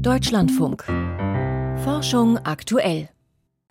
Deutschlandfunk. 0.00 0.84
Forschung 1.84 2.36
aktuell. 2.38 3.08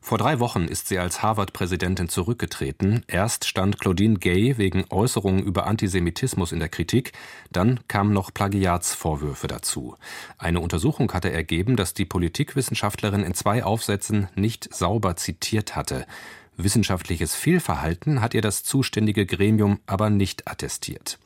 Vor 0.00 0.18
drei 0.18 0.38
Wochen 0.38 0.66
ist 0.66 0.86
sie 0.86 1.00
als 1.00 1.20
Harvard-Präsidentin 1.20 2.08
zurückgetreten. 2.08 3.04
Erst 3.08 3.44
stand 3.44 3.80
Claudine 3.80 4.18
Gay 4.18 4.56
wegen 4.56 4.84
Äußerungen 4.90 5.42
über 5.42 5.66
Antisemitismus 5.66 6.52
in 6.52 6.60
der 6.60 6.68
Kritik, 6.68 7.12
dann 7.50 7.80
kamen 7.88 8.12
noch 8.12 8.32
Plagiatsvorwürfe 8.32 9.48
dazu. 9.48 9.96
Eine 10.38 10.60
Untersuchung 10.60 11.12
hatte 11.12 11.32
ergeben, 11.32 11.74
dass 11.74 11.92
die 11.92 12.04
Politikwissenschaftlerin 12.04 13.24
in 13.24 13.34
zwei 13.34 13.64
Aufsätzen 13.64 14.28
nicht 14.36 14.72
sauber 14.72 15.16
zitiert 15.16 15.74
hatte. 15.74 16.06
Wissenschaftliches 16.56 17.34
Fehlverhalten 17.34 18.20
hat 18.20 18.34
ihr 18.34 18.40
das 18.40 18.62
zuständige 18.64 19.26
Gremium 19.26 19.80
aber 19.86 20.10
nicht 20.10 20.48
attestiert. 20.48 21.18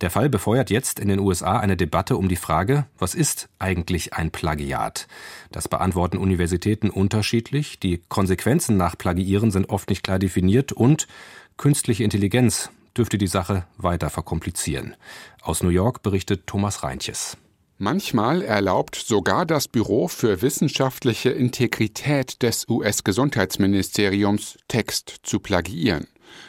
Der 0.00 0.10
Fall 0.10 0.28
befeuert 0.28 0.70
jetzt 0.70 1.00
in 1.00 1.08
den 1.08 1.18
USA 1.18 1.58
eine 1.58 1.76
Debatte 1.76 2.16
um 2.16 2.28
die 2.28 2.36
Frage, 2.36 2.86
was 2.98 3.14
ist 3.14 3.48
eigentlich 3.58 4.14
ein 4.14 4.30
Plagiat? 4.30 5.08
Das 5.50 5.68
beantworten 5.68 6.18
Universitäten 6.18 6.90
unterschiedlich, 6.90 7.80
die 7.80 8.02
Konsequenzen 8.08 8.76
nach 8.76 8.96
Plagiieren 8.96 9.50
sind 9.50 9.68
oft 9.68 9.90
nicht 9.90 10.04
klar 10.04 10.18
definiert 10.18 10.72
und 10.72 11.08
künstliche 11.56 12.04
Intelligenz 12.04 12.70
dürfte 12.96 13.18
die 13.18 13.26
Sache 13.26 13.64
weiter 13.76 14.10
verkomplizieren. 14.10 14.94
Aus 15.42 15.62
New 15.62 15.70
York 15.70 16.02
berichtet 16.02 16.46
Thomas 16.46 16.82
Reintjes. 16.82 17.36
Manchmal 17.80 18.42
erlaubt 18.42 18.96
sogar 18.96 19.46
das 19.46 19.68
Büro 19.68 20.08
für 20.08 20.42
wissenschaftliche 20.42 21.30
Integrität 21.30 22.42
des 22.42 22.68
US-Gesundheitsministeriums 22.68 24.58
Text 24.66 25.20
zu 25.22 25.38
plagiieren. 25.38 26.08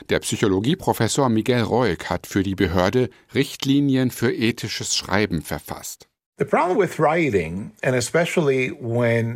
Der 0.09 0.21
Psychologieprofessor 0.21 1.29
Miguel 1.29 1.61
Roig 1.61 2.09
hat 2.09 2.25
für 2.25 2.41
die 2.41 2.55
Behörde 2.55 3.11
Richtlinien 3.35 4.09
für 4.09 4.33
ethisches 4.33 4.95
Schreiben 4.95 5.43
verfasst. 5.43 6.07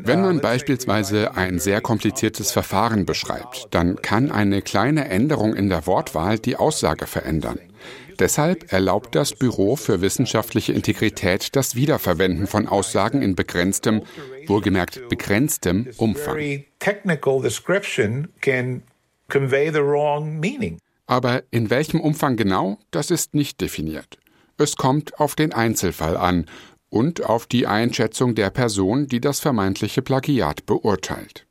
Wenn 0.07 0.21
man 0.21 0.39
beispielsweise 0.41 1.35
ein 1.35 1.59
sehr 1.59 1.81
kompliziertes 1.81 2.51
Verfahren 2.51 3.05
beschreibt, 3.05 3.67
dann 3.69 4.01
kann 4.01 4.31
eine 4.31 4.63
kleine 4.63 5.09
Änderung 5.09 5.53
in 5.53 5.69
der 5.69 5.85
Wortwahl 5.85 6.39
die 6.39 6.55
Aussage 6.55 7.05
verändern. 7.05 7.59
Deshalb 8.19 8.71
erlaubt 8.71 9.15
das 9.15 9.33
Büro 9.33 9.75
für 9.75 10.01
wissenschaftliche 10.01 10.73
Integrität 10.73 11.55
das 11.55 11.75
Wiederverwenden 11.75 12.47
von 12.47 12.67
Aussagen 12.67 13.21
in 13.21 13.35
begrenztem, 13.35 14.03
wohlgemerkt 14.47 15.09
begrenztem 15.09 15.87
Umfang. 15.97 16.63
Aber 21.05 21.43
in 21.51 21.69
welchem 21.69 21.99
Umfang 21.99 22.35
genau, 22.37 22.77
das 22.91 23.11
ist 23.11 23.33
nicht 23.33 23.61
definiert. 23.61 24.17
Es 24.57 24.75
kommt 24.75 25.19
auf 25.19 25.35
den 25.35 25.53
Einzelfall 25.53 26.15
an 26.15 26.45
und 26.89 27.25
auf 27.25 27.47
die 27.47 27.65
Einschätzung 27.65 28.35
der 28.35 28.51
Person, 28.51 29.07
die 29.07 29.19
das 29.19 29.39
vermeintliche 29.39 30.01
Plagiat 30.01 30.65
beurteilt. 30.65 31.47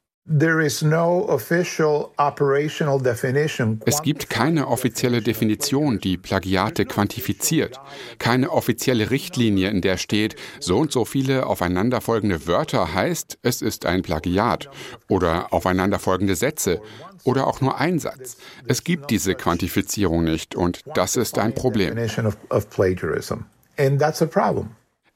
Es 3.84 4.02
gibt 4.02 4.30
keine 4.30 4.68
offizielle 4.68 5.20
Definition, 5.20 5.98
die 5.98 6.16
Plagiate 6.16 6.86
quantifiziert, 6.86 7.78
keine 8.18 8.50
offizielle 8.50 9.10
Richtlinie, 9.10 9.68
in 9.68 9.80
der 9.80 9.98
steht, 9.98 10.36
so 10.58 10.78
und 10.78 10.90
so 10.90 11.04
viele 11.04 11.46
aufeinanderfolgende 11.46 12.46
Wörter 12.46 12.94
heißt, 12.94 13.40
es 13.42 13.62
ist 13.62 13.84
ein 13.84 14.02
Plagiat. 14.02 14.70
Oder 15.08 15.52
aufeinanderfolgende 15.52 16.36
Sätze. 16.36 16.80
Oder 17.24 17.46
auch 17.46 17.60
nur 17.60 17.78
ein 17.78 17.98
Satz. 17.98 18.36
Es 18.66 18.84
gibt 18.84 19.10
diese 19.10 19.34
Quantifizierung 19.34 20.24
nicht. 20.24 20.54
Und 20.54 20.80
das 20.94 21.16
ist 21.16 21.38
ein 21.38 21.54
Problem. 21.54 21.96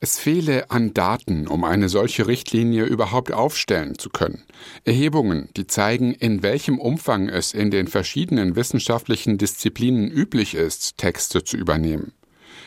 Es 0.06 0.20
fehle 0.20 0.70
an 0.70 0.94
Daten, 0.94 1.48
um 1.48 1.64
eine 1.64 1.88
solche 1.88 2.28
Richtlinie 2.28 2.84
überhaupt 2.84 3.32
aufstellen 3.32 3.98
zu 3.98 4.08
können. 4.08 4.44
Erhebungen, 4.84 5.48
die 5.56 5.66
zeigen, 5.66 6.14
in 6.14 6.44
welchem 6.44 6.78
Umfang 6.78 7.28
es 7.28 7.52
in 7.52 7.72
den 7.72 7.88
verschiedenen 7.88 8.54
wissenschaftlichen 8.54 9.36
Disziplinen 9.36 10.08
üblich 10.08 10.54
ist, 10.54 10.96
Texte 10.96 11.42
zu 11.42 11.56
übernehmen. 11.56 12.12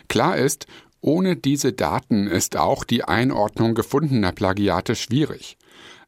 Klar 0.10 0.36
ist, 0.36 0.68
ohne 1.00 1.38
diese 1.38 1.72
Daten 1.72 2.28
ist 2.28 2.58
auch 2.58 2.84
die 2.84 3.06
Einordnung 3.06 3.74
gefundener 3.74 4.34
Plagiate 4.34 4.98
schwierig. 4.98 5.58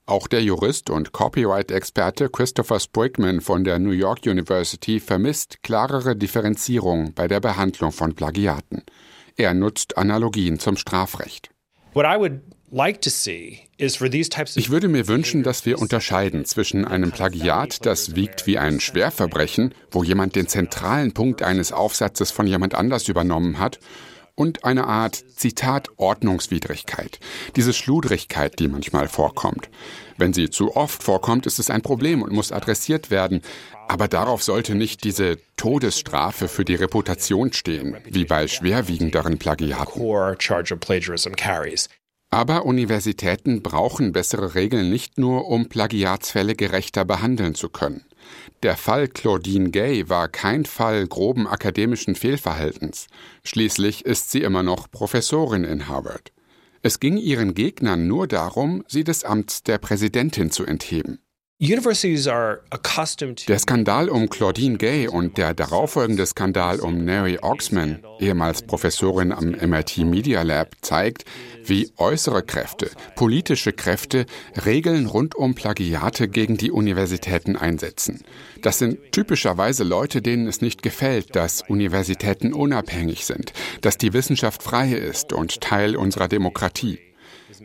Auch 0.06 0.28
der 0.28 0.44
Jurist 0.44 0.90
und 0.90 1.14
Copyright-Experte 1.14 2.28
Christopher 2.28 2.82
Sprigman 2.82 3.40
von 3.40 3.64
der 3.64 3.80
New 3.80 3.92
York 3.92 4.26
University 4.26 5.00
vermisst 5.00 5.64
klarere 5.64 6.18
Differenzierung 6.18 7.14
bei 7.14 7.30
der 7.30 7.40
Behandlung 7.40 7.94
von 7.94 8.16
Plagiaten. 8.16 8.84
Er 9.42 9.56
nutzt 9.56 9.98
Analogien 9.98 10.60
zum 10.60 10.78
Strafrecht. 10.78 11.50
Ich 14.56 14.70
würde 14.70 14.88
mir 14.88 15.08
wünschen, 15.08 15.42
dass 15.42 15.66
wir 15.66 15.80
unterscheiden 15.80 16.46
zwischen 16.46 16.86
einem 16.86 17.12
Plagiat, 17.12 17.84
das 17.88 18.16
wiegt 18.16 18.46
wie 18.46 18.60
ein 18.60 18.80
Schwerverbrechen, 18.80 19.74
wo 19.90 20.04
jemand 20.04 20.36
den 20.36 20.48
zentralen 20.48 21.14
Punkt 21.14 21.42
eines 21.42 21.72
Aufsatzes 21.72 22.30
von 22.30 22.46
jemand 22.46 22.76
anders 22.76 23.08
übernommen 23.08 23.58
hat, 23.58 23.80
und 24.42 24.66
eine 24.66 24.88
Art 24.88 25.24
Zitat 25.36 25.90
Ordnungswidrigkeit, 25.98 27.20
diese 27.56 27.74
Schludrigkeit, 27.74 28.58
die 28.58 28.68
manchmal 28.68 29.08
vorkommt. 29.08 29.70
Wenn 30.18 30.34
sie 30.34 30.50
zu 30.50 30.76
oft 30.76 31.04
vorkommt, 31.04 31.46
ist 31.46 31.60
es 31.60 31.70
ein 31.70 31.84
Problem 31.84 32.24
und 32.24 32.34
muss 32.34 32.52
adressiert 32.52 33.12
werden. 33.12 33.44
Aber 33.88 34.08
darauf 34.08 34.42
sollte 34.42 34.74
nicht 34.74 35.04
diese 35.04 35.38
Todesstrafe 35.58 36.48
für 36.48 36.66
die 36.66 36.74
Reputation 36.74 37.54
stehen, 37.54 37.98
wie 38.06 38.26
bei 38.26 38.48
schwerwiegenderen 38.48 39.38
Plagiaten. 39.38 40.02
Aber 42.32 42.66
Universitäten 42.66 43.62
brauchen 43.62 44.12
bessere 44.12 44.56
Regeln 44.56 44.90
nicht 44.90 45.20
nur, 45.20 45.48
um 45.50 45.70
Plagiatsfälle 45.70 46.56
gerechter 46.56 47.06
behandeln 47.06 47.54
zu 47.54 47.70
können. 47.70 48.06
Der 48.64 48.78
Fall 48.78 49.08
Claudine 49.08 49.72
Gay 49.72 50.10
war 50.10 50.28
kein 50.28 50.66
Fall 50.66 51.08
groben 51.08 51.48
akademischen 51.48 52.16
Fehlverhaltens. 52.16 53.08
Schließlich 53.44 54.06
ist 54.06 54.32
sie 54.32 54.42
immer 54.42 54.64
noch 54.64 54.90
Professorin 54.92 55.64
in 55.64 55.88
Harvard. 55.88 56.32
Es 56.84 57.00
ging 57.00 57.18
ihren 57.18 57.54
Gegnern 57.54 58.08
nur 58.08 58.28
darum, 58.28 58.84
sie 58.88 59.04
des 59.04 59.24
Amts 59.24 59.64
der 59.64 59.78
Präsidentin 59.78 60.52
zu 60.52 60.66
entheben. 60.66 61.20
Der 63.48 63.60
Skandal 63.60 64.10
um 64.10 64.32
Claudine 64.32 64.80
Gay 64.80 65.08
und 65.08 65.38
der 65.38 65.54
darauffolgende 65.54 66.26
Skandal 66.26 66.80
um 66.80 67.06
Mary 67.06 67.38
Oxman, 67.40 68.00
ehemals 68.20 68.64
Professorin 68.64 69.32
am 69.32 69.52
MIT 69.52 70.00
Media 70.00 70.42
Lab, 70.42 70.74
zeigt, 70.82 71.24
wie 71.64 71.92
äußere 71.98 72.42
Kräfte, 72.42 72.90
politische 73.16 73.74
Kräfte 73.74 74.26
Regeln 74.66 75.06
rund 75.06 75.36
um 75.36 75.54
Plagiate 75.54 76.28
gegen 76.28 76.58
die 76.58 76.72
Universitäten 76.72 77.56
einsetzen. 77.56 78.24
Das 78.64 78.80
sind 78.80 79.12
typischerweise 79.12 79.84
Leute, 79.84 80.24
denen 80.24 80.48
es 80.48 80.62
nicht 80.62 80.82
gefällt, 80.82 81.36
dass 81.36 81.62
Universitäten 81.62 82.54
unabhängig 82.54 83.28
sind, 83.28 83.54
dass 83.82 84.00
die 84.00 84.14
Wissenschaft 84.14 84.64
frei 84.64 84.94
ist 84.94 85.32
und 85.32 85.62
Teil 85.62 85.96
unserer 85.96 86.28
Demokratie. 86.28 86.98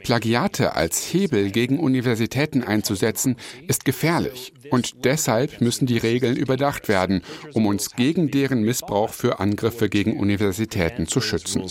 Plagiate 0.03 0.75
als 0.75 1.13
Hebel 1.13 1.51
gegen 1.51 1.79
Universitäten 1.79 2.63
einzusetzen, 2.63 3.37
ist 3.67 3.85
gefährlich. 3.85 4.53
Und 4.71 5.05
deshalb 5.05 5.61
müssen 5.61 5.87
die 5.87 5.99
Regeln 5.99 6.37
überdacht 6.37 6.89
werden, 6.89 7.23
um 7.53 7.67
uns 7.67 7.93
gegen 7.93 8.31
deren 8.31 8.63
Missbrauch 8.63 9.13
für 9.13 9.41
Angriffe 9.41 9.89
gegen 9.89 10.19
Universitäten 10.19 11.07
zu 11.07 11.21
schützen. 11.21 11.63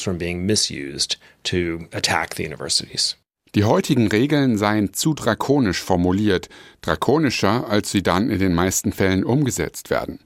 Die 3.56 3.64
heutigen 3.64 4.08
Regeln 4.08 4.58
seien 4.58 4.94
zu 4.94 5.14
drakonisch 5.14 5.82
formuliert, 5.82 6.50
drakonischer, 6.82 7.70
als 7.70 7.90
sie 7.90 8.04
dann 8.04 8.30
in 8.30 8.40
den 8.40 8.54
meisten 8.54 8.92
Fällen 8.92 9.24
umgesetzt 9.24 9.90
werden. 9.90 10.20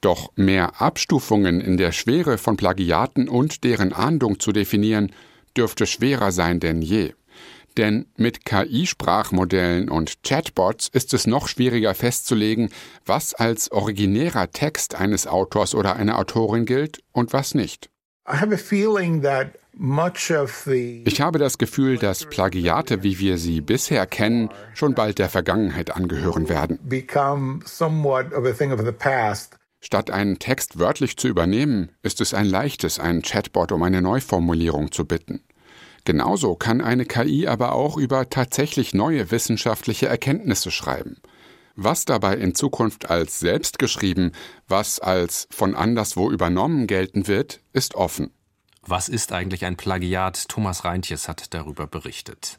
Doch 0.00 0.30
mehr 0.36 0.80
Abstufungen 0.80 1.60
in 1.60 1.76
der 1.76 1.92
Schwere 1.92 2.38
von 2.38 2.56
Plagiaten 2.56 3.28
und 3.28 3.64
deren 3.64 3.92
Ahndung 3.92 4.38
zu 4.38 4.52
definieren, 4.52 5.12
dürfte 5.56 5.86
schwerer 5.86 6.30
sein 6.30 6.60
denn 6.60 6.82
je. 6.82 7.14
Denn 7.78 8.06
mit 8.16 8.44
KI-Sprachmodellen 8.44 9.88
und 9.88 10.24
Chatbots 10.24 10.88
ist 10.88 11.14
es 11.14 11.28
noch 11.28 11.46
schwieriger 11.46 11.94
festzulegen, 11.94 12.70
was 13.06 13.34
als 13.34 13.70
originärer 13.70 14.50
Text 14.50 14.96
eines 14.96 15.28
Autors 15.28 15.76
oder 15.76 15.94
einer 15.94 16.18
Autorin 16.18 16.66
gilt 16.66 17.04
und 17.12 17.32
was 17.32 17.54
nicht. 17.54 17.88
Ich 21.04 21.20
habe 21.20 21.38
das 21.38 21.56
Gefühl, 21.58 21.98
dass 21.98 22.26
Plagiate, 22.26 23.04
wie 23.04 23.20
wir 23.20 23.38
sie 23.38 23.60
bisher 23.60 24.06
kennen, 24.06 24.50
schon 24.74 24.94
bald 24.94 25.20
der 25.20 25.28
Vergangenheit 25.28 25.94
angehören 25.94 26.48
werden. 26.48 26.80
Statt 29.80 30.10
einen 30.10 30.40
Text 30.40 30.80
wörtlich 30.80 31.16
zu 31.16 31.28
übernehmen, 31.28 31.92
ist 32.02 32.20
es 32.20 32.34
ein 32.34 32.46
leichtes, 32.46 32.98
einen 32.98 33.22
Chatbot 33.22 33.70
um 33.70 33.84
eine 33.84 34.02
Neuformulierung 34.02 34.90
zu 34.90 35.04
bitten. 35.04 35.44
Genauso 36.04 36.54
kann 36.54 36.80
eine 36.80 37.04
KI 37.04 37.46
aber 37.46 37.72
auch 37.72 37.96
über 37.96 38.30
tatsächlich 38.30 38.94
neue 38.94 39.30
wissenschaftliche 39.30 40.06
Erkenntnisse 40.06 40.70
schreiben. 40.70 41.16
Was 41.76 42.04
dabei 42.04 42.36
in 42.36 42.54
Zukunft 42.54 43.08
als 43.08 43.38
selbstgeschrieben, 43.38 44.32
was 44.66 44.98
als 44.98 45.46
von 45.50 45.74
anderswo 45.74 46.30
übernommen 46.30 46.86
gelten 46.86 47.28
wird, 47.28 47.60
ist 47.72 47.94
offen. 47.94 48.30
Was 48.82 49.08
ist 49.08 49.32
eigentlich 49.32 49.64
ein 49.64 49.76
Plagiat? 49.76 50.48
Thomas 50.48 50.84
Reintjes 50.84 51.28
hat 51.28 51.52
darüber 51.54 51.86
berichtet. 51.86 52.58